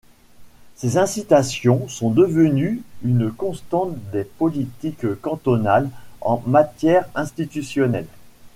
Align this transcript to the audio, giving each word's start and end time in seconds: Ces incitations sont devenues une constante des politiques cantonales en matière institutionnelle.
Ces 0.77 0.97
incitations 0.97 1.87
sont 1.87 2.09
devenues 2.09 2.81
une 3.03 3.31
constante 3.31 3.93
des 4.11 4.23
politiques 4.23 5.05
cantonales 5.21 5.91
en 6.21 6.41
matière 6.47 7.05
institutionnelle. 7.13 8.07